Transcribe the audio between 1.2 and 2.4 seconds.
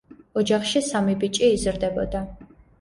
ბიჭი იზრდებოდა.